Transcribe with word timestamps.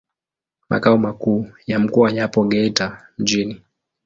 Makao 0.69 0.97
makuu 0.97 1.47
ya 1.67 1.79
mkoa 1.79 2.11
yapo 2.11 2.43
Geita 2.45 3.07
mjini. 3.17 3.61